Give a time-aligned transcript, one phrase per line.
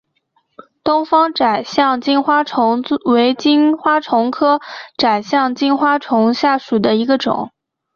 [0.83, 4.59] 东方窄颈金花虫为金花虫科
[4.97, 7.51] 窄颈金花虫属下的一个种。